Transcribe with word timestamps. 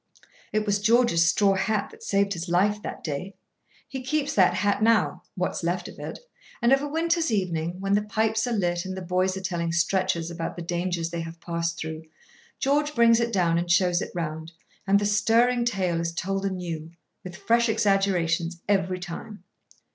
It 0.51 0.65
was 0.65 0.79
George's 0.81 1.27
straw 1.27 1.53
hat 1.53 1.91
that 1.91 2.01
saved 2.01 2.33
his 2.33 2.49
life 2.49 2.81
that 2.81 3.03
day. 3.03 3.35
He 3.87 4.01
keeps 4.01 4.33
that 4.33 4.55
hat 4.55 4.81
now 4.81 5.21
(what 5.35 5.51
is 5.51 5.61
left 5.63 5.87
of 5.87 5.99
it), 5.99 6.17
and, 6.59 6.73
of 6.73 6.81
a 6.81 6.87
winter's 6.87 7.31
evening, 7.31 7.79
when 7.79 7.93
the 7.93 8.01
pipes 8.01 8.47
are 8.47 8.51
lit 8.51 8.83
and 8.83 8.97
the 8.97 9.03
boys 9.03 9.37
are 9.37 9.41
telling 9.43 9.71
stretchers 9.71 10.31
about 10.31 10.55
the 10.55 10.63
dangers 10.63 11.11
they 11.11 11.21
have 11.21 11.39
passed 11.39 11.77
through, 11.77 12.01
George 12.57 12.95
brings 12.95 13.19
it 13.19 13.31
down 13.31 13.59
and 13.59 13.69
shows 13.69 14.01
it 14.01 14.09
round, 14.15 14.51
and 14.87 14.97
the 14.97 15.05
stirring 15.05 15.65
tale 15.65 16.01
is 16.01 16.15
told 16.15 16.45
anew, 16.45 16.89
with 17.23 17.35
fresh 17.37 17.69
exaggerations 17.69 18.59
every 18.67 18.97
time. 18.99 19.43